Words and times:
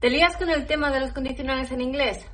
¿Te 0.00 0.08
lías 0.08 0.34
con 0.38 0.48
el 0.48 0.66
tema 0.66 0.90
de 0.90 0.98
los 0.98 1.12
condicionales 1.12 1.70
en 1.72 1.82
inglés? 1.82 2.26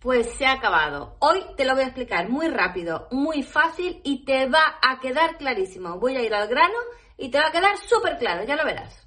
Pues 0.00 0.26
se 0.38 0.46
ha 0.46 0.52
acabado. 0.52 1.18
Hoy 1.18 1.44
te 1.54 1.66
lo 1.66 1.74
voy 1.74 1.82
a 1.82 1.88
explicar 1.88 2.30
muy 2.30 2.48
rápido, 2.48 3.08
muy 3.10 3.42
fácil 3.42 4.00
y 4.04 4.24
te 4.24 4.46
va 4.46 4.78
a 4.80 5.00
quedar 5.00 5.36
clarísimo. 5.36 5.98
Voy 5.98 6.16
a 6.16 6.22
ir 6.22 6.32
al 6.32 6.48
grano 6.48 6.78
y 7.18 7.30
te 7.30 7.38
va 7.38 7.48
a 7.48 7.52
quedar 7.52 7.76
súper 7.76 8.16
claro, 8.16 8.44
ya 8.44 8.56
lo 8.56 8.64
verás. 8.64 9.06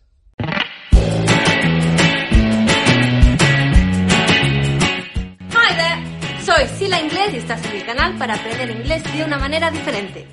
Hi 5.49 5.75
there, 5.75 6.43
soy 6.45 6.67
Sila 6.67 7.01
Inglés 7.01 7.33
y 7.33 7.37
estás 7.37 7.65
en 7.65 7.77
mi 7.77 7.81
canal 7.81 8.15
para 8.19 8.35
aprender 8.35 8.69
inglés 8.69 9.03
de 9.11 9.23
una 9.23 9.39
manera 9.39 9.71
diferente. 9.71 10.27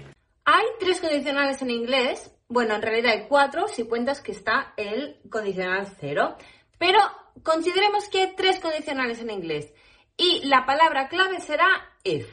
Hay 0.44 0.66
tres 0.78 1.00
condicionales 1.00 1.62
en 1.62 1.70
inglés, 1.70 2.30
bueno, 2.46 2.74
en 2.74 2.82
realidad 2.82 3.12
hay 3.12 3.26
cuatro 3.26 3.68
si 3.68 3.84
cuentas 3.84 4.20
que 4.20 4.32
está 4.32 4.74
el 4.76 5.18
condicional 5.30 5.86
cero, 5.98 6.36
pero 6.76 6.98
consideremos 7.42 8.08
que 8.08 8.22
hay 8.22 8.34
tres 8.36 8.60
condicionales 8.60 9.20
en 9.20 9.30
inglés 9.30 9.72
y 10.16 10.44
la 10.46 10.66
palabra 10.66 11.08
clave 11.08 11.40
será 11.40 11.68
if. 12.04 12.28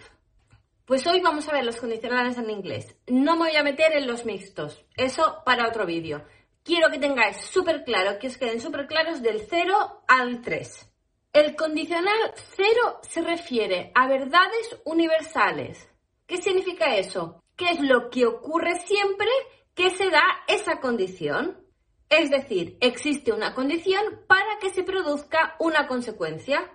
Pues 0.86 1.06
hoy 1.06 1.20
vamos 1.20 1.48
a 1.48 1.52
ver 1.52 1.66
los 1.66 1.78
condicionales 1.78 2.38
en 2.38 2.50
inglés. 2.50 2.96
No 3.08 3.36
me 3.36 3.50
voy 3.50 3.56
a 3.58 3.64
meter 3.64 3.92
en 3.94 4.08
los 4.08 4.26
mixtos, 4.26 4.86
eso 4.96 5.42
para 5.46 5.68
otro 5.68 5.86
vídeo. 5.86 6.24
Quiero 6.64 6.90
que 6.90 7.00
tengáis 7.00 7.38
súper 7.38 7.84
claro, 7.84 8.20
que 8.20 8.28
os 8.28 8.38
queden 8.38 8.60
súper 8.60 8.88
claros 8.88 9.22
del 9.22 9.46
0 9.50 10.04
al 10.08 10.42
3. 10.42 10.92
El 11.34 11.56
condicional 11.56 12.34
0 12.56 13.00
se 13.04 13.22
refiere 13.22 13.92
a 13.96 14.08
verdades 14.08 14.80
universales. 14.86 15.90
¿Qué 16.26 16.42
significa 16.42 16.96
eso? 16.96 17.44
¿Qué 17.56 17.70
es 17.70 17.80
lo 17.80 18.10
que 18.10 18.26
ocurre 18.26 18.80
siempre 18.80 19.30
que 19.74 19.90
se 19.92 20.10
da 20.10 20.24
esa 20.48 20.80
condición? 20.80 21.67
Es 22.10 22.30
decir, 22.30 22.78
existe 22.80 23.34
una 23.34 23.54
condición 23.54 24.22
para 24.28 24.58
que 24.62 24.70
se 24.70 24.84
produzca 24.84 25.56
una 25.60 25.88
consecuencia. 25.88 26.72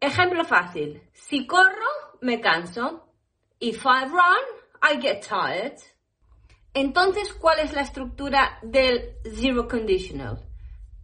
Ejemplo 0.00 0.44
fácil. 0.44 1.02
Si 1.12 1.46
corro, 1.46 2.18
me 2.20 2.40
canso. 2.40 3.12
If 3.58 3.84
I 3.84 4.04
run, 4.04 4.44
I 4.82 5.00
get 5.00 5.26
tired. 5.26 5.78
Entonces, 6.72 7.32
¿cuál 7.32 7.60
es 7.60 7.72
la 7.72 7.80
estructura 7.80 8.58
del 8.62 9.16
zero 9.24 9.66
conditional? 9.66 10.46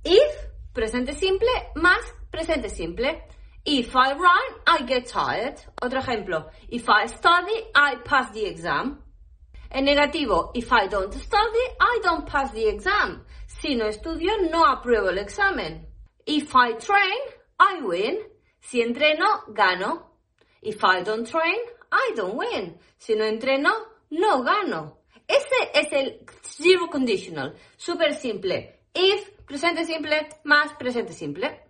If, 0.04 0.72
presente 0.72 1.14
simple, 1.14 1.48
más 1.74 2.00
presente 2.30 2.68
simple. 2.68 3.24
If 3.64 3.94
I 3.94 4.12
run, 4.12 4.62
I 4.66 4.84
get 4.86 5.06
tired. 5.06 5.58
Otro 5.80 6.00
ejemplo. 6.00 6.50
If 6.68 6.88
I 6.88 7.08
study, 7.08 7.70
I 7.74 7.96
pass 8.04 8.32
the 8.32 8.46
exam. 8.46 9.02
En 9.70 9.86
negativo, 9.86 10.50
if 10.54 10.70
I 10.70 10.88
don't 10.88 11.14
study, 11.14 11.64
I 11.80 12.00
don't 12.02 12.26
pass 12.26 12.52
the 12.52 12.68
exam. 12.68 13.24
Si 13.62 13.76
no 13.76 13.86
estudio, 13.86 14.32
no 14.50 14.66
apruebo 14.66 15.10
el 15.10 15.18
examen. 15.18 15.86
If 16.26 16.52
I 16.52 16.74
train, 16.78 17.20
I 17.60 17.80
win. 17.80 18.18
Si 18.58 18.82
entreno, 18.82 19.44
gano. 19.54 20.18
If 20.60 20.82
I 20.82 21.04
don't 21.04 21.24
train, 21.24 21.60
I 21.92 22.12
don't 22.16 22.34
win. 22.34 22.76
Si 22.98 23.14
no 23.14 23.24
entreno, 23.24 23.70
no 24.10 24.42
gano. 24.42 25.02
Ese 25.28 25.70
es 25.74 25.92
el 25.92 26.26
zero 26.42 26.88
conditional. 26.90 27.54
Súper 27.76 28.14
simple. 28.14 28.80
If, 28.92 29.30
presente 29.46 29.84
simple, 29.84 30.28
más 30.42 30.72
presente 30.72 31.12
simple. 31.12 31.62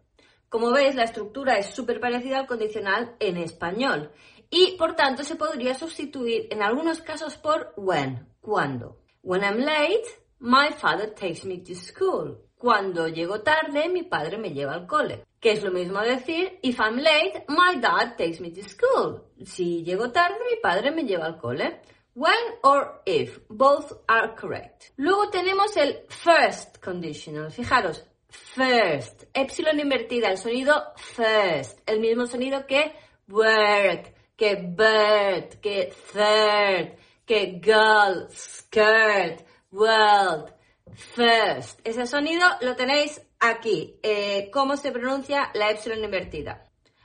Como 0.49 0.71
veis, 0.71 0.95
la 0.95 1.05
estructura 1.05 1.59
es 1.59 1.75
súper 1.75 2.01
parecida 2.01 2.39
al 2.39 2.47
condicional 2.47 3.17
en 3.21 3.37
español. 3.37 4.13
Y, 4.49 4.79
por 4.79 4.97
tanto, 4.97 5.25
se 5.25 5.37
podría 5.37 5.75
sustituir 5.75 6.49
en 6.51 6.63
algunos 6.63 7.03
casos 7.03 7.37
por 7.37 7.75
when, 7.77 8.27
cuando. 8.41 8.97
When 9.21 9.43
I'm 9.43 9.59
late, 9.59 10.22
My 10.45 10.71
father 10.71 11.07
takes 11.07 11.45
me 11.45 11.59
to 11.59 11.77
school. 11.77 12.37
Cuando 12.59 13.07
llego 13.07 13.43
tarde, 13.43 13.89
mi 13.89 14.03
padre 14.03 14.39
me 14.39 14.51
lleva 14.51 14.75
al 14.75 14.89
cole. 14.89 15.25
Que 15.41 15.53
es 15.53 15.63
lo 15.63 15.71
mismo 15.71 16.01
decir, 16.01 16.59
if 16.63 16.81
I'm 16.81 16.97
late, 16.97 17.45
my 17.47 17.77
dad 17.81 18.17
takes 18.17 18.41
me 18.41 18.51
to 18.51 18.69
school. 18.69 19.23
Si 19.45 19.85
llego 19.85 20.11
tarde, 20.11 20.39
mi 20.51 20.57
padre 20.61 20.91
me 20.91 21.05
lleva 21.05 21.27
al 21.27 21.39
cole. 21.39 21.81
When 22.15 22.35
or 22.65 23.03
if, 23.07 23.39
both 23.49 23.93
are 24.09 24.35
correct. 24.35 24.91
Luego 24.97 25.31
tenemos 25.31 25.77
el 25.77 26.07
first 26.09 26.83
conditional. 26.83 27.53
Fijaros, 27.53 28.05
first. 28.29 29.27
Epsilon 29.33 29.79
invertida, 29.79 30.29
el 30.29 30.39
sonido 30.39 30.93
first. 30.97 31.79
El 31.87 32.01
mismo 32.01 32.27
sonido 32.27 32.67
que 32.67 32.97
work, 33.29 34.13
que 34.37 34.57
bird, 34.57 35.61
que 35.61 35.93
third, 36.13 36.99
que 37.25 37.61
girl, 37.63 38.27
skirt 38.33 39.52
world, 39.73 40.53
first. 40.95 41.81
Ese 41.85 42.07
sonido 42.07 42.47
lo 42.61 42.77
tenéis 42.77 43.21
aquí. 43.41 43.99
Eh, 44.03 44.51
¿Cómo 44.53 44.77
se 44.77 44.93
pronuncia 44.93 45.51
la 45.55 45.71
epsilon 45.71 46.05
invertida? 46.05 46.65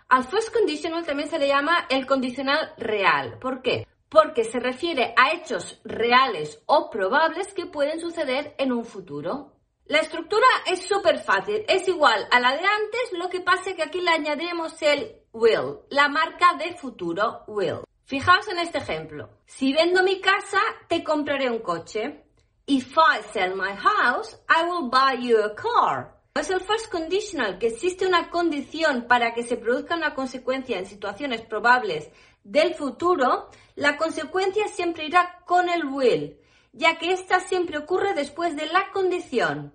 Al 0.09 0.23
first 0.23 0.53
conditional 0.53 1.05
también 1.05 1.29
se 1.29 1.39
le 1.39 1.47
llama 1.47 1.85
el 1.89 2.05
condicional 2.05 2.73
real. 2.77 3.39
¿Por 3.39 3.61
qué? 3.61 3.87
Porque 4.09 4.43
se 4.43 4.59
refiere 4.59 5.13
a 5.17 5.33
hechos 5.33 5.81
reales 5.83 6.61
o 6.65 6.89
probables 6.89 7.53
que 7.53 7.65
pueden 7.65 7.99
suceder 7.99 8.55
en 8.57 8.71
un 8.71 8.85
futuro. 8.85 9.53
La 9.85 9.99
estructura 9.99 10.47
es 10.65 10.85
súper 10.85 11.19
fácil, 11.19 11.63
es 11.67 11.87
igual 11.87 12.27
a 12.31 12.39
la 12.41 12.51
de 12.51 12.59
antes, 12.59 13.13
lo 13.13 13.29
que 13.29 13.39
pasa 13.39 13.69
es 13.69 13.75
que 13.77 13.83
aquí 13.83 14.01
le 14.01 14.11
añadimos 14.11 14.81
el 14.81 15.21
will, 15.31 15.79
la 15.89 16.09
marca 16.09 16.55
de 16.57 16.75
futuro 16.75 17.43
will. 17.47 17.79
Fijaos 18.03 18.47
en 18.49 18.59
este 18.59 18.79
ejemplo. 18.79 19.29
Si 19.45 19.73
vendo 19.73 20.03
mi 20.03 20.19
casa, 20.21 20.59
te 20.87 21.03
compraré 21.03 21.49
un 21.49 21.59
coche. 21.59 22.26
If 22.69 22.97
I 22.97 23.21
sell 23.31 23.55
my 23.55 23.73
house, 23.75 24.35
I 24.49 24.65
will 24.65 24.89
buy 24.89 25.13
you 25.13 25.41
a 25.41 25.55
car. 25.55 26.17
Es 26.35 26.49
el 26.49 26.59
first 26.59 26.91
conditional, 26.91 27.57
que 27.59 27.67
existe 27.67 28.05
una 28.05 28.29
condición 28.29 29.07
para 29.07 29.33
que 29.33 29.43
se 29.43 29.55
produzca 29.55 29.95
una 29.95 30.13
consecuencia 30.13 30.77
en 30.77 30.85
situaciones 30.85 31.43
probables 31.43 32.09
del 32.43 32.75
futuro, 32.75 33.49
la 33.75 33.95
consecuencia 33.95 34.67
siempre 34.67 35.05
irá 35.05 35.39
con 35.45 35.69
el 35.69 35.85
will, 35.85 36.37
ya 36.73 36.97
que 36.97 37.13
esta 37.13 37.39
siempre 37.39 37.77
ocurre 37.77 38.13
después 38.13 38.57
de 38.57 38.65
la 38.65 38.91
condición. 38.91 39.73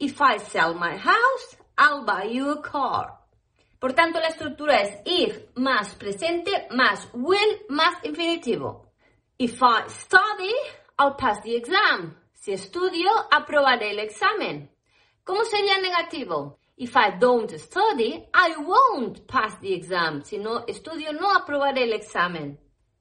If 0.00 0.20
I 0.20 0.40
sell 0.40 0.74
my 0.74 0.98
house, 0.98 1.56
I'll 1.78 2.04
buy 2.04 2.32
you 2.32 2.50
a 2.50 2.60
car. 2.60 3.20
Por 3.78 3.92
tanto, 3.92 4.18
la 4.18 4.30
estructura 4.30 4.80
es 4.80 5.00
if 5.04 5.38
más 5.54 5.94
presente 5.94 6.66
más 6.72 7.08
will 7.12 7.64
más 7.68 7.94
infinitivo. 8.02 8.90
If 9.38 9.62
I 9.62 9.88
study, 9.88 10.52
I'll 10.98 11.14
pass 11.16 11.40
the 11.44 11.54
exam. 11.54 12.23
Si 12.44 12.52
estudio, 12.52 13.08
aprobaré 13.30 13.92
el 13.92 14.00
examen. 14.00 14.70
¿Cómo 15.24 15.46
sería 15.46 15.78
negativo? 15.78 16.58
If 16.76 16.94
I 16.94 17.18
don't 17.18 17.50
study, 17.50 18.22
I 18.34 18.54
won't 18.58 19.26
pass 19.26 19.58
the 19.62 19.72
exam. 19.72 20.22
Si 20.22 20.36
no 20.36 20.62
estudio, 20.66 21.14
no 21.14 21.32
aprobaré 21.32 21.84
el 21.84 21.94
examen. 21.94 22.60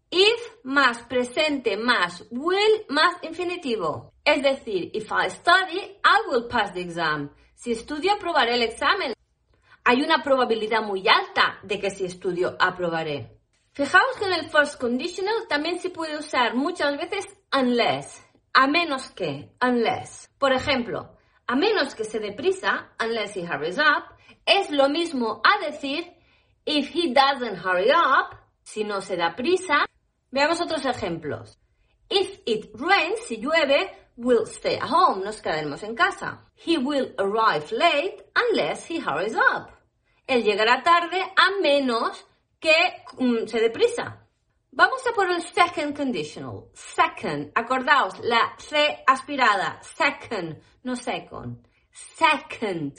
If 0.10 0.64
más 0.64 1.00
presente 1.10 1.76
más 1.76 2.26
will 2.32 2.86
más 2.88 3.22
infinitivo. 3.22 4.14
Es 4.24 4.42
decir, 4.42 4.92
if 4.94 5.12
I 5.12 5.30
study, 5.30 5.78
I 6.06 6.22
will 6.30 6.48
pass 6.48 6.72
the 6.72 6.80
exam. 6.80 7.30
Si 7.54 7.74
estudio, 7.74 8.14
aprobaré 8.14 8.54
el 8.54 8.62
examen. 8.62 9.14
Hay 9.84 10.02
una 10.04 10.24
probabilidad 10.24 10.84
muy 10.84 11.06
alta 11.06 11.60
de 11.64 11.82
que 11.82 11.90
si 11.90 12.06
estudio, 12.06 12.56
aprobaré. 12.58 13.42
Fijaos 13.74 14.16
que 14.18 14.24
en 14.24 14.34
el 14.36 14.50
first 14.50 14.80
conditional 14.80 15.50
también 15.50 15.82
se 15.82 15.90
puede 15.90 16.18
usar 16.18 16.56
muchas 16.56 16.96
veces 16.96 17.28
unless 17.52 18.24
a 18.54 18.68
menos 18.68 19.10
que, 19.10 19.50
unless. 19.62 20.30
Por 20.38 20.54
ejemplo, 20.54 21.18
a 21.48 21.56
menos 21.56 21.96
que 21.96 22.04
se 22.06 22.20
dé 22.20 22.32
prisa, 22.34 22.92
unless 23.00 23.36
he 23.36 23.44
hurries 23.44 23.78
up, 23.78 24.16
es 24.46 24.70
lo 24.70 24.90
mismo 24.90 25.42
a 25.44 25.66
decir 25.66 26.06
if 26.66 26.90
he 26.90 27.14
doesn't 27.14 27.58
hurry 27.58 27.92
up, 27.92 28.36
si 28.64 28.84
no 28.84 29.02
se 29.02 29.16
da 29.16 29.36
prisa. 29.36 29.86
Veamos 30.32 30.62
otros 30.62 30.86
ejemplos. 30.86 31.58
If 32.10 32.42
it 32.46 32.72
rains, 32.76 33.20
si 33.28 33.38
llueve, 33.38 33.90
we'll 34.16 34.46
stay 34.46 34.78
at 34.78 34.90
home, 34.90 35.24
nos 35.24 35.42
quedaremos 35.42 35.84
en 35.84 35.96
casa. 35.96 36.40
He 36.56 36.78
will 36.78 37.14
arrive 37.18 37.72
late 37.72 38.24
unless 38.36 38.86
he 38.86 39.00
hurries 39.00 39.36
up. 39.36 39.72
Él 40.28 40.44
llegará 40.44 40.84
tarde 40.84 41.22
a 41.36 41.62
menos 41.62 42.26
que 42.60 43.04
mm, 43.18 43.48
se 43.48 43.60
dé 43.60 43.70
prisa. 43.70 44.23
Vamos 44.76 45.06
a 45.06 45.14
por 45.14 45.30
el 45.30 45.40
second 45.44 45.96
conditional. 45.96 46.64
Second. 46.74 47.52
Acordaos, 47.54 48.20
la 48.22 48.56
C 48.58 49.04
aspirada. 49.06 49.80
Second, 49.84 50.58
no 50.82 50.96
second. 50.96 51.68
Second. 51.92 52.98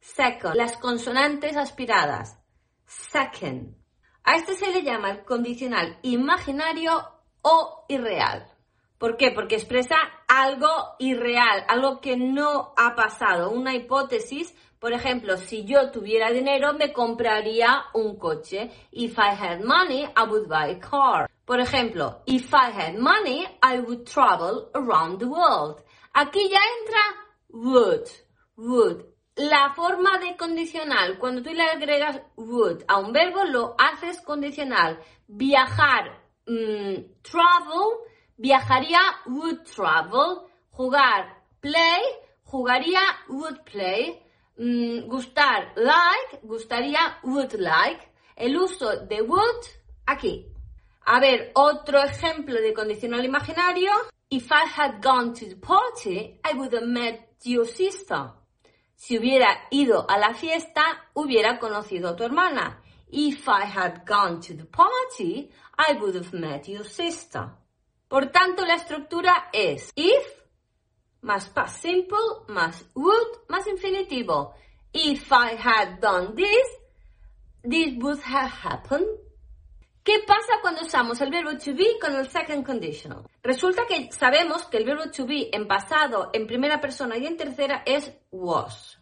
Second. 0.00 0.56
Las 0.56 0.76
consonantes 0.78 1.56
aspiradas. 1.56 2.36
Second. 2.84 3.76
A 4.24 4.34
este 4.34 4.56
se 4.56 4.72
le 4.72 4.82
llama 4.82 5.10
el 5.10 5.24
condicional 5.24 6.00
imaginario 6.02 7.00
o 7.42 7.84
irreal. 7.88 8.52
¿Por 8.98 9.16
qué? 9.16 9.30
Porque 9.30 9.54
expresa 9.54 9.96
algo 10.26 10.96
irreal, 10.98 11.64
algo 11.68 12.00
que 12.00 12.16
no 12.16 12.74
ha 12.76 12.96
pasado, 12.96 13.50
una 13.50 13.74
hipótesis 13.74 14.52
por 14.82 14.92
ejemplo, 14.92 15.36
si 15.36 15.64
yo 15.64 15.92
tuviera 15.92 16.32
dinero, 16.32 16.72
me 16.72 16.92
compraría 16.92 17.84
un 17.94 18.16
coche. 18.18 18.68
If 18.90 19.16
I 19.16 19.30
had 19.30 19.60
money, 19.62 20.02
I 20.02 20.24
would 20.28 20.48
buy 20.48 20.72
a 20.72 20.80
car. 20.80 21.30
Por 21.44 21.60
ejemplo, 21.60 22.22
if 22.26 22.52
I 22.52 22.72
had 22.72 22.98
money, 22.98 23.46
I 23.62 23.78
would 23.78 24.04
travel 24.04 24.72
around 24.74 25.20
the 25.20 25.26
world. 25.26 25.84
Aquí 26.12 26.48
ya 26.50 26.58
entra 26.80 27.00
would, 27.50 28.08
would. 28.56 29.04
La 29.36 29.72
forma 29.72 30.18
de 30.18 30.36
condicional, 30.36 31.16
cuando 31.20 31.42
tú 31.42 31.54
le 31.54 31.62
agregas 31.62 32.20
would 32.34 32.82
a 32.88 32.98
un 32.98 33.12
verbo, 33.12 33.44
lo 33.44 33.76
haces 33.78 34.20
condicional. 34.20 34.98
Viajar, 35.28 36.10
mm, 36.44 37.22
travel, 37.22 38.00
viajaría, 38.36 38.98
would 39.26 39.62
travel. 39.62 40.48
Jugar, 40.72 41.40
play, 41.60 42.02
jugaría, 42.42 43.00
would 43.28 43.60
play. 43.62 44.18
Mm, 44.56 45.08
gustar, 45.08 45.72
like, 45.76 46.40
gustaría, 46.42 47.18
would 47.22 47.54
like. 47.54 48.08
El 48.36 48.56
uso 48.56 49.06
de 49.06 49.22
would, 49.22 49.66
aquí. 50.06 50.46
A 51.04 51.20
ver, 51.20 51.52
otro 51.54 51.98
ejemplo 52.02 52.60
de 52.60 52.72
condicional 52.72 53.24
imaginario. 53.24 53.90
If 54.30 54.50
I 54.50 54.64
had 54.66 55.02
gone 55.02 55.34
to 55.34 55.46
the 55.46 55.56
party, 55.56 56.40
I 56.44 56.56
would 56.56 56.72
have 56.74 56.86
met 56.86 57.36
your 57.44 57.66
sister. 57.66 58.32
Si 58.94 59.18
hubiera 59.18 59.66
ido 59.70 60.06
a 60.08 60.16
la 60.18 60.32
fiesta, 60.32 61.10
hubiera 61.14 61.58
conocido 61.58 62.10
a 62.10 62.16
tu 62.16 62.24
hermana. 62.24 62.80
If 63.10 63.48
I 63.48 63.64
had 63.66 64.06
gone 64.06 64.40
to 64.40 64.54
the 64.54 64.64
party, 64.64 65.50
I 65.76 65.98
would 65.98 66.14
have 66.14 66.32
met 66.32 66.68
your 66.68 66.84
sister. 66.84 67.50
Por 68.08 68.30
tanto, 68.30 68.64
la 68.64 68.74
estructura 68.74 69.48
es 69.52 69.90
if 69.96 70.41
más 71.22 71.48
past 71.48 71.82
simple 71.82 72.18
más 72.48 72.84
would 72.94 73.48
más 73.48 73.66
infinitivo. 73.66 74.54
If 74.92 75.32
I 75.32 75.56
had 75.56 76.00
done 76.00 76.34
this, 76.34 76.68
this 77.62 77.96
would 77.98 78.20
have 78.20 78.50
happened. 78.50 79.06
¿Qué 80.04 80.18
pasa 80.26 80.58
cuando 80.60 80.82
usamos 80.82 81.20
el 81.20 81.30
verbo 81.30 81.56
to 81.56 81.74
be 81.74 81.98
con 82.00 82.16
el 82.16 82.28
second 82.28 82.66
conditional? 82.66 83.22
Resulta 83.42 83.86
que 83.86 84.10
sabemos 84.10 84.64
que 84.64 84.78
el 84.78 84.84
verbo 84.84 85.10
to 85.10 85.24
be 85.24 85.48
en 85.52 85.68
pasado, 85.68 86.30
en 86.32 86.46
primera 86.46 86.80
persona 86.80 87.16
y 87.16 87.26
en 87.26 87.36
tercera 87.36 87.84
es 87.86 88.12
was. 88.32 88.98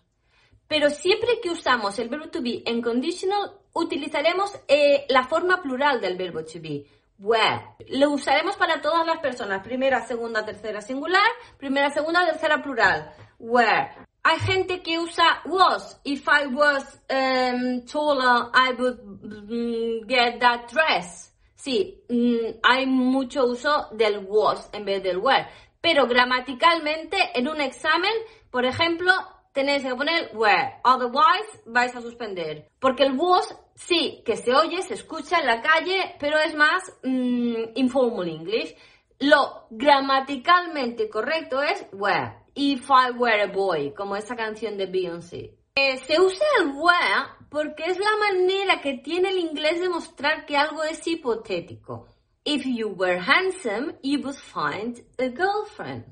Pero 0.69 0.91
siempre 0.91 1.41
que 1.43 1.51
usamos 1.51 1.99
el 1.99 2.11
verbo 2.11 2.29
to 2.29 2.43
be 2.43 2.63
en 2.67 2.83
conditional, 2.83 3.51
utilizaremos 3.73 4.53
eh, 4.69 5.07
la 5.09 5.27
forma 5.27 5.63
plural 5.63 6.01
del 6.01 6.19
verbo 6.19 6.45
to 6.45 6.61
be. 6.61 6.85
Where. 7.21 7.77
Lo 7.89 8.13
usaremos 8.13 8.57
para 8.57 8.81
todas 8.81 9.07
las 9.07 9.19
personas. 9.19 9.63
Primera, 9.63 10.07
segunda, 10.07 10.43
tercera 10.45 10.81
singular. 10.81 11.29
Primera, 11.59 11.91
segunda, 11.91 12.25
tercera 12.25 12.63
plural. 12.63 13.13
Where. 13.39 13.91
Hay 14.23 14.39
gente 14.39 14.83
que 14.83 14.99
usa 14.99 15.43
was. 15.45 16.01
If 16.05 16.27
I 16.27 16.47
was 16.47 16.83
um, 17.11 17.83
taller, 17.87 18.51
I 18.55 18.73
would 18.73 19.01
mm, 19.03 20.07
get 20.09 20.41
that 20.41 20.71
dress. 20.73 21.31
Sí, 21.55 22.03
mm, 22.09 22.59
hay 22.63 22.87
mucho 22.87 23.45
uso 23.45 23.89
del 23.93 24.25
was 24.27 24.71
en 24.73 24.87
vez 24.87 25.03
del 25.03 25.19
were. 25.19 25.47
Pero 25.83 26.07
gramaticalmente, 26.07 27.17
en 27.35 27.49
un 27.49 27.61
examen, 27.61 28.13
por 28.51 28.65
ejemplo, 28.65 29.13
tenéis 29.53 29.83
que 29.83 29.95
poner 29.95 30.31
were. 30.35 30.81
Otherwise, 30.85 31.63
vais 31.67 31.95
a 31.95 32.01
suspender. 32.01 32.69
Porque 32.79 33.05
el 33.05 33.17
was, 33.17 33.57
sí, 33.75 34.23
que 34.25 34.37
se 34.37 34.55
oye, 34.55 34.83
se 34.83 34.95
escucha 34.95 35.39
en 35.39 35.47
la 35.47 35.61
calle, 35.61 36.17
pero 36.19 36.39
es 36.39 36.55
más 36.55 36.83
mm, 37.03 37.77
informal 37.77 38.29
English. 38.29 38.75
Lo 39.19 39.67
gramaticalmente 39.71 41.09
correcto 41.09 41.63
es 41.63 41.87
were. 41.93 42.41
If 42.55 42.91
I 42.91 43.13
Were 43.17 43.43
a 43.43 43.47
Boy, 43.47 43.95
como 43.95 44.17
esa 44.17 44.35
canción 44.35 44.77
de 44.77 44.87
Beyoncé. 44.87 45.57
Eh, 45.77 45.99
se 45.99 46.21
usa 46.21 46.45
el 46.61 46.73
were 46.73 47.41
porque 47.49 47.85
es 47.85 47.99
la 47.99 48.17
manera 48.19 48.81
que 48.81 48.95
tiene 48.95 49.31
el 49.31 49.39
inglés 49.39 49.81
de 49.81 49.89
mostrar 49.89 50.47
que 50.47 50.57
algo 50.57 50.83
es 50.83 51.07
hipotético. 51.07 52.09
If 52.45 52.65
you 52.65 52.89
were 52.89 53.19
handsome, 53.19 53.95
you 54.03 54.21
would 54.23 54.37
find 54.37 55.01
a 55.19 55.29
girlfriend. 55.29 56.05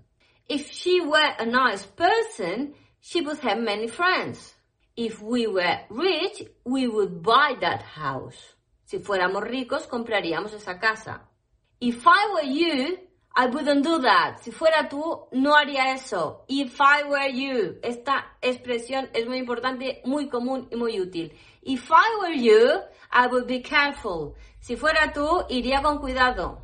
If 0.48 0.70
she 0.70 1.00
were 1.00 1.34
a 1.38 1.46
nice 1.46 1.86
person, 1.86 2.74
she 3.00 3.20
would 3.20 3.38
have 3.38 3.58
many 3.58 3.88
friends. 3.88 4.54
If 4.96 5.22
we 5.22 5.46
were 5.46 5.78
rich, 5.90 6.42
we 6.64 6.88
would 6.88 7.22
buy 7.22 7.56
that 7.60 7.82
house. 7.82 8.56
Si 8.84 8.98
fuéramos 8.98 9.42
ricos, 9.44 9.86
compraríamos 9.86 10.52
esa 10.54 10.78
casa. 10.78 11.20
If 11.80 12.04
I 12.06 12.32
were 12.34 12.50
you, 12.50 12.98
I 13.36 13.46
wouldn't 13.46 13.84
do 13.84 14.00
that. 14.00 14.42
Si 14.42 14.50
fuera 14.50 14.88
tú, 14.88 15.28
no 15.32 15.54
haría 15.54 15.94
eso. 15.94 16.44
If 16.48 16.80
I 16.80 17.04
were 17.04 17.30
you. 17.30 17.78
Esta 17.82 18.36
expresión 18.42 19.08
es 19.12 19.28
muy 19.28 19.38
importante, 19.38 20.02
muy 20.04 20.28
común 20.28 20.66
y 20.72 20.76
muy 20.76 20.98
útil. 21.00 21.32
If 21.62 21.88
I 21.92 22.18
were 22.20 22.36
you, 22.36 22.80
I 23.12 23.28
would 23.28 23.46
be 23.46 23.62
careful. 23.62 24.34
Si 24.58 24.74
fuera 24.74 25.12
tú, 25.12 25.44
iría 25.48 25.82
con 25.82 25.98
cuidado. 25.98 26.62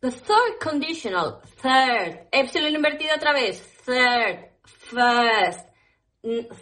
The 0.00 0.10
third 0.10 0.58
conditional, 0.62 1.42
third. 1.60 2.28
Epsilon 2.32 2.74
invertido 2.74 3.16
otra 3.16 3.34
vez. 3.34 3.60
Third, 3.84 4.49
first, 4.90 5.66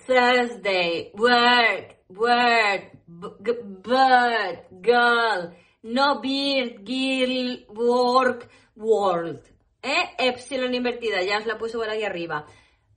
Thursday, 0.07 1.11
work, 1.15 1.97
word, 2.09 2.91
bird, 3.09 4.59
girl, 4.83 5.53
no 5.83 6.21
beard, 6.21 6.85
girl, 6.85 7.57
work, 7.71 8.49
world. 8.77 9.41
¿eh? 9.83 10.15
Epsilon 10.19 10.75
invertida, 10.75 11.23
ya 11.23 11.39
os 11.39 11.47
la 11.47 11.59
puse 11.59 11.77
por 11.77 11.89
ahí 11.89 12.05
arriba. 12.05 12.47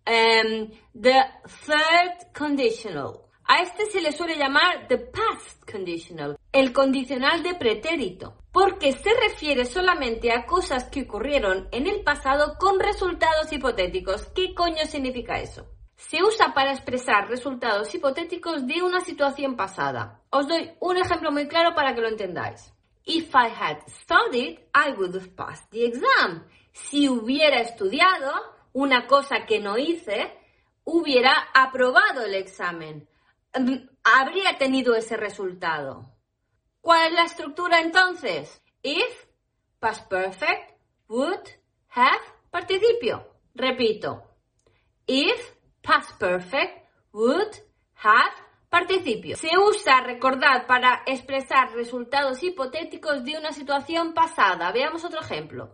Um, 0.05 0.71
the 0.93 1.23
third 1.65 2.33
conditional. 2.33 3.27
A 3.47 3.63
este 3.63 3.85
se 3.91 4.01
le 4.01 4.11
suele 4.11 4.35
llamar 4.35 4.87
the 4.87 4.97
past 4.97 5.69
conditional, 5.69 6.37
el 6.51 6.71
condicional 6.71 7.43
de 7.43 7.55
pretérito, 7.55 8.37
porque 8.51 8.91
se 8.91 9.09
refiere 9.13 9.65
solamente 9.65 10.31
a 10.31 10.45
cosas 10.45 10.85
que 10.85 11.03
ocurrieron 11.03 11.69
en 11.71 11.87
el 11.87 12.03
pasado 12.03 12.57
con 12.59 12.79
resultados 12.79 13.51
hipotéticos. 13.51 14.25
¿Qué 14.35 14.53
coño 14.53 14.85
significa 14.85 15.39
eso? 15.39 15.67
Se 15.95 16.21
usa 16.23 16.53
para 16.53 16.71
expresar 16.71 17.29
resultados 17.29 17.93
hipotéticos 17.93 18.67
de 18.67 18.81
una 18.81 19.01
situación 19.01 19.55
pasada. 19.55 20.21
Os 20.31 20.47
doy 20.47 20.71
un 20.79 20.97
ejemplo 20.97 21.31
muy 21.31 21.47
claro 21.47 21.73
para 21.75 21.93
que 21.95 22.01
lo 22.01 22.09
entendáis. 22.09 22.73
If 23.05 23.33
I 23.33 23.47
had 23.47 23.77
studied, 23.87 24.59
I 24.73 24.91
would 24.97 25.15
have 25.15 25.35
passed 25.35 25.69
the 25.71 25.85
exam. 25.85 26.45
Si 26.73 27.07
hubiera 27.07 27.61
estudiado 27.61 28.31
una 28.73 29.07
cosa 29.07 29.45
que 29.45 29.59
no 29.59 29.77
hice, 29.77 30.37
hubiera 30.83 31.49
aprobado 31.53 32.25
el 32.25 32.35
examen. 32.35 33.07
Mm, 33.57 33.87
habría 34.03 34.57
tenido 34.57 34.95
ese 34.95 35.17
resultado. 35.17 36.10
¿Cuál 36.81 37.09
es 37.09 37.13
la 37.13 37.23
estructura 37.23 37.79
entonces? 37.79 38.61
If, 38.83 39.25
past 39.79 40.09
perfect, 40.09 40.73
would, 41.07 41.47
have, 41.89 42.21
participio. 42.49 43.27
Repito. 43.55 44.23
If, 45.07 45.55
past 45.81 46.17
perfect, 46.19 46.87
would, 47.13 47.55
have, 48.03 48.33
Participio. 48.71 49.35
Se 49.35 49.49
usa, 49.57 49.99
recordad, 49.99 50.65
para 50.65 51.03
expresar 51.05 51.73
resultados 51.73 52.41
hipotéticos 52.41 53.21
de 53.25 53.37
una 53.37 53.51
situación 53.51 54.13
pasada. 54.13 54.71
Veamos 54.71 55.03
otro 55.03 55.19
ejemplo. 55.19 55.73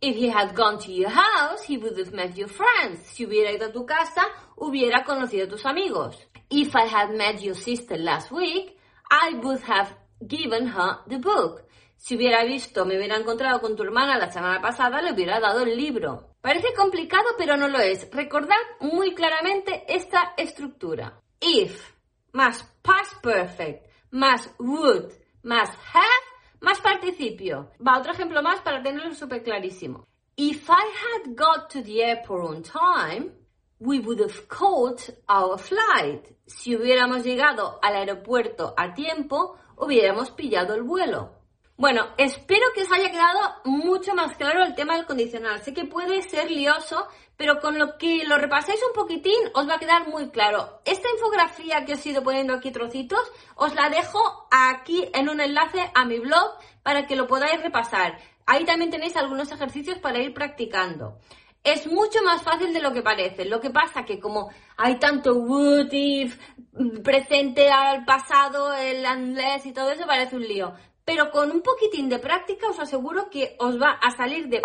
If 0.00 0.16
he 0.16 0.30
had 0.30 0.56
gone 0.56 0.78
to 0.78 0.90
your 0.90 1.10
house, 1.10 1.62
he 1.68 1.76
would 1.76 1.98
have 1.98 2.14
met 2.14 2.34
your 2.34 2.48
friends. 2.48 3.00
Si 3.08 3.26
hubiera 3.26 3.52
ido 3.52 3.66
a 3.66 3.72
tu 3.72 3.84
casa, 3.84 4.22
hubiera 4.56 5.04
conocido 5.04 5.44
a 5.44 5.48
tus 5.48 5.66
amigos. 5.66 6.16
If 6.48 6.74
I 6.74 6.86
had 6.88 7.10
met 7.10 7.42
your 7.42 7.54
sister 7.54 7.98
last 7.98 8.32
week, 8.32 8.74
I 9.10 9.34
would 9.42 9.60
have 9.64 9.94
given 10.20 10.68
her 10.68 10.98
the 11.08 11.18
book. 11.18 11.64
Si 11.96 12.16
hubiera 12.16 12.44
visto, 12.44 12.84
me 12.84 12.96
hubiera 12.96 13.16
encontrado 13.16 13.60
con 13.60 13.76
tu 13.76 13.82
hermana 13.82 14.18
la 14.18 14.30
semana 14.30 14.60
pasada, 14.60 15.00
le 15.00 15.12
hubiera 15.12 15.40
dado 15.40 15.62
el 15.62 15.76
libro. 15.76 16.34
Parece 16.40 16.74
complicado, 16.74 17.30
pero 17.38 17.56
no 17.56 17.68
lo 17.68 17.78
es. 17.78 18.10
Recordad 18.12 18.56
muy 18.80 19.14
claramente 19.14 19.84
esta 19.88 20.34
estructura. 20.36 21.20
If 21.40 21.94
más 22.32 22.62
past 22.82 23.22
perfect, 23.22 23.86
más 24.10 24.50
would, 24.58 25.12
más 25.42 25.70
have, 25.94 26.24
más 26.60 26.80
participio. 26.80 27.70
Va, 27.80 27.98
otro 27.98 28.12
ejemplo 28.12 28.42
más 28.42 28.60
para 28.60 28.82
tenerlo 28.82 29.14
súper 29.14 29.42
clarísimo. 29.42 30.04
If 30.36 30.68
I 30.68 30.72
had 30.74 31.36
got 31.36 31.70
to 31.70 31.82
the 31.82 32.02
airport 32.02 32.44
on 32.44 32.62
time, 32.62 33.32
we 33.78 34.00
would 34.00 34.20
have 34.20 34.48
caught 34.48 35.10
our 35.28 35.58
flight. 35.58 36.26
Si 36.46 36.74
hubiéramos 36.74 37.22
llegado 37.24 37.78
al 37.82 37.94
aeropuerto 37.96 38.74
a 38.76 38.94
tiempo, 38.94 39.56
hubiéramos 39.76 40.30
pillado 40.30 40.74
el 40.74 40.82
vuelo. 40.82 41.32
Bueno, 41.76 42.06
espero 42.18 42.66
que 42.72 42.82
os 42.82 42.92
haya 42.92 43.10
quedado 43.10 43.56
mucho 43.64 44.14
más 44.14 44.36
claro 44.36 44.62
el 44.62 44.76
tema 44.76 44.94
del 44.94 45.06
condicional. 45.06 45.60
Sé 45.60 45.74
que 45.74 45.84
puede 45.84 46.22
ser 46.22 46.48
lioso, 46.48 47.08
pero 47.36 47.58
con 47.58 47.80
lo 47.80 47.98
que 47.98 48.24
lo 48.24 48.38
repasáis 48.38 48.80
un 48.86 48.94
poquitín 48.94 49.34
os 49.54 49.68
va 49.68 49.74
a 49.74 49.78
quedar 49.80 50.08
muy 50.08 50.30
claro. 50.30 50.80
Esta 50.84 51.08
infografía 51.10 51.84
que 51.84 51.94
os 51.94 52.06
he 52.06 52.10
ido 52.10 52.22
poniendo 52.22 52.54
aquí 52.54 52.70
trocitos, 52.70 53.28
os 53.56 53.74
la 53.74 53.90
dejo 53.90 54.46
aquí 54.52 55.08
en 55.12 55.28
un 55.28 55.40
enlace 55.40 55.90
a 55.94 56.04
mi 56.04 56.20
blog 56.20 56.58
para 56.84 57.08
que 57.08 57.16
lo 57.16 57.26
podáis 57.26 57.60
repasar. 57.60 58.20
Ahí 58.46 58.64
también 58.64 58.92
tenéis 58.92 59.16
algunos 59.16 59.50
ejercicios 59.50 59.98
para 59.98 60.20
ir 60.20 60.32
practicando. 60.32 61.18
Es 61.64 61.86
mucho 61.86 62.22
más 62.22 62.42
fácil 62.42 62.74
de 62.74 62.82
lo 62.82 62.92
que 62.92 63.00
parece. 63.00 63.46
Lo 63.46 63.58
que 63.58 63.70
pasa 63.70 64.04
que 64.04 64.20
como 64.20 64.50
hay 64.76 64.98
tanto 64.98 65.34
what 65.34 65.90
if, 65.90 66.38
presente 67.02 67.70
al 67.70 68.04
pasado, 68.04 68.74
el 68.74 69.02
inglés 69.04 69.64
y 69.64 69.72
todo 69.72 69.90
eso, 69.90 70.06
parece 70.06 70.36
un 70.36 70.42
lío. 70.42 70.74
Pero 71.06 71.30
con 71.30 71.50
un 71.50 71.62
poquitín 71.62 72.10
de 72.10 72.18
práctica 72.18 72.68
os 72.68 72.78
aseguro 72.78 73.30
que 73.30 73.56
os 73.58 73.80
va 73.80 73.92
a 73.92 74.10
salir 74.10 74.48
de 74.48 74.60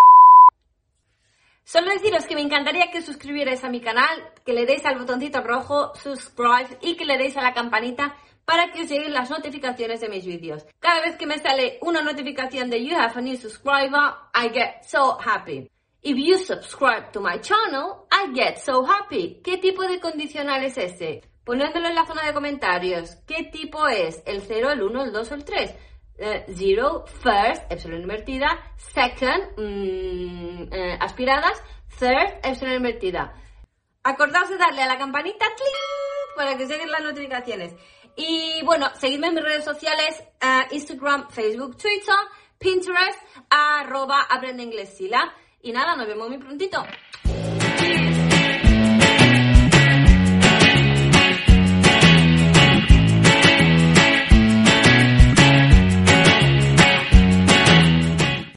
Solo 1.63 1.91
deciros 1.91 2.25
que 2.25 2.35
me 2.35 2.41
encantaría 2.41 2.91
que 2.91 3.01
suscribierais 3.01 3.63
a 3.63 3.69
mi 3.69 3.79
canal, 3.79 4.33
que 4.43 4.53
le 4.53 4.65
deis 4.65 4.83
al 4.85 4.97
botoncito 4.97 5.41
rojo, 5.41 5.93
subscribe 5.95 6.79
y 6.81 6.95
que 6.95 7.05
le 7.05 7.17
deis 7.17 7.37
a 7.37 7.43
la 7.43 7.53
campanita 7.53 8.15
para 8.43 8.71
que 8.71 8.81
os 8.81 8.89
lleguen 8.89 9.13
las 9.13 9.29
notificaciones 9.29 10.01
de 10.01 10.09
mis 10.09 10.25
vídeos. 10.25 10.65
Cada 10.79 11.01
vez 11.01 11.15
que 11.15 11.27
me 11.27 11.37
sale 11.37 11.77
una 11.81 12.01
notificación 12.01 12.69
de 12.69 12.83
You 12.83 12.97
have 12.97 13.13
a 13.15 13.21
new 13.21 13.37
subscriber, 13.37 14.15
I 14.33 14.49
get 14.51 14.83
so 14.83 15.17
happy. 15.23 15.69
If 16.01 16.17
you 16.17 16.37
subscribe 16.37 17.11
to 17.11 17.19
my 17.19 17.39
channel, 17.39 18.07
I 18.09 18.31
get 18.33 18.59
so 18.59 18.85
happy. 18.85 19.41
¿Qué 19.43 19.57
tipo 19.57 19.83
de 19.83 19.99
condicional 19.99 20.63
es 20.63 20.77
este? 20.77 21.21
Ponedlo 21.43 21.85
en 21.87 21.95
la 21.95 22.05
zona 22.05 22.25
de 22.25 22.33
comentarios. 22.33 23.17
¿Qué 23.27 23.49
tipo 23.51 23.85
es? 23.87 24.23
¿El 24.25 24.41
0, 24.41 24.71
el 24.71 24.81
1, 24.81 25.03
el 25.03 25.11
2 25.11 25.31
o 25.31 25.35
el 25.35 25.43
3? 25.43 25.75
Uh, 26.19 26.53
zero, 26.53 27.05
first, 27.05 27.63
epsilon 27.71 28.01
invertida, 28.01 28.47
second, 28.75 29.57
mm, 29.57 30.73
eh, 30.73 30.97
aspiradas, 30.99 31.63
third, 31.97 32.39
epsilon 32.43 32.75
invertida. 32.75 33.33
Acordaos 34.03 34.49
de 34.49 34.57
darle 34.57 34.83
a 34.83 34.87
la 34.87 34.97
campanita 34.97 35.45
para 36.35 36.57
que 36.57 36.65
lleguen 36.65 36.91
las 36.91 37.03
notificaciones. 37.03 37.73
Y 38.17 38.61
bueno, 38.65 38.87
seguidme 38.95 39.27
en 39.27 39.35
mis 39.35 39.43
redes 39.43 39.63
sociales, 39.63 40.21
uh, 40.43 40.73
Instagram, 40.73 41.29
Facebook, 41.29 41.77
Twitter, 41.77 42.15
Pinterest, 42.57 43.19
arroba 43.49 44.23
aprende 44.29 44.63
inglés 44.63 44.97
Sila. 44.97 45.33
Y 45.61 45.71
nada, 45.71 45.95
nos 45.95 46.07
vemos 46.07 46.29
muy 46.29 46.37
prontito. 46.37 46.83